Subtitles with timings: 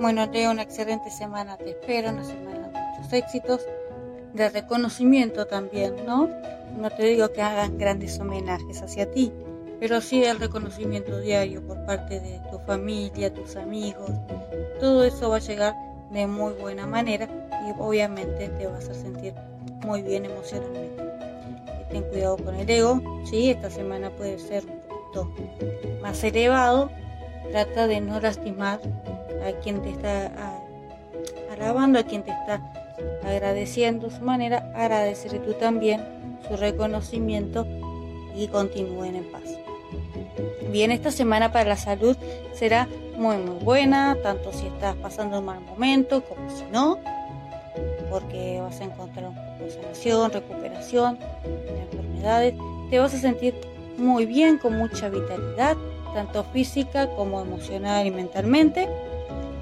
[0.00, 3.66] Bueno, Leo, una excelente semana te espero, una semana de muchos éxitos,
[4.32, 6.28] de reconocimiento también, ¿no?
[6.78, 9.32] No te digo que hagan grandes homenajes hacia ti,
[9.80, 14.08] pero sí el reconocimiento diario por parte de tu familia, tus amigos.
[14.78, 15.74] Todo eso va a llegar
[16.12, 17.28] de muy buena manera
[17.66, 19.34] y obviamente te vas a sentir
[19.84, 21.02] muy bien emocionalmente.
[21.90, 25.32] Ten cuidado con el ego, sí, esta semana puede ser un poquito
[26.02, 26.88] más elevado.
[27.50, 28.78] Trata de no lastimar
[29.46, 30.30] a quien te está
[31.52, 32.60] alabando, a quien te está
[33.24, 36.02] agradeciendo su manera, agradecerle tú también
[36.48, 37.66] su reconocimiento
[38.34, 39.42] y continúen en paz.
[40.70, 42.16] Bien, esta semana para la salud
[42.52, 46.98] será muy muy buena, tanto si estás pasando un mal momento como si no,
[48.10, 52.54] porque vas a encontrar un poco de sanación, recuperación de enfermedades,
[52.90, 53.54] te vas a sentir
[53.96, 55.76] muy bien, con mucha vitalidad,
[56.14, 58.88] tanto física como emocional y mentalmente.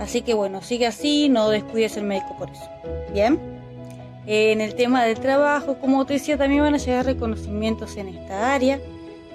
[0.00, 2.68] Así que bueno, sigue así, no descuides el médico por eso.
[3.12, 3.38] Bien.
[4.26, 8.54] En el tema del trabajo, como te decía, también van a llegar reconocimientos en esta
[8.54, 8.80] área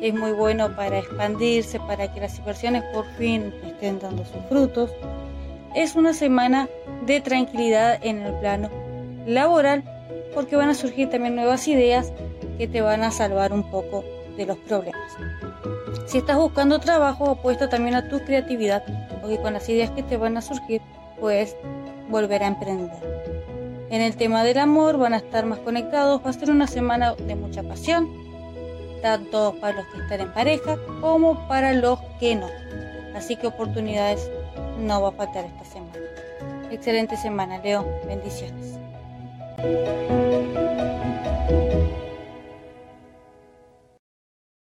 [0.00, 4.90] es muy bueno para expandirse, para que las inversiones por fin estén dando sus frutos.
[5.74, 6.68] Es una semana
[7.06, 8.70] de tranquilidad en el plano
[9.26, 9.82] laboral
[10.34, 12.12] porque van a surgir también nuevas ideas
[12.58, 14.04] que te van a salvar un poco
[14.36, 15.12] de los problemas.
[16.06, 18.84] Si estás buscando trabajo, apuesta también a tu creatividad,
[19.20, 20.80] porque con las ideas que te van a surgir,
[21.20, 21.56] puedes
[22.08, 22.90] volver a emprender.
[23.90, 27.14] En el tema del amor, van a estar más conectados, va a ser una semana
[27.14, 28.08] de mucha pasión,
[29.02, 32.48] tanto para los que están en pareja como para los que no.
[33.14, 34.30] Así que oportunidades
[34.78, 35.98] no va a faltar esta semana.
[36.70, 37.86] Excelente semana, Leo.
[38.06, 38.78] Bendiciones.